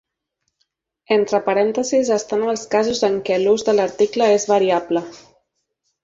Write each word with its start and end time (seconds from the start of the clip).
Entre 1.15 1.41
parèntesis 1.49 2.09
estan 2.15 2.45
els 2.53 2.63
casos 2.71 3.01
en 3.09 3.19
què 3.27 3.37
l'ús 3.41 3.65
de 3.67 3.75
l'article 3.81 4.31
és 4.39 4.47
variable. 4.53 5.05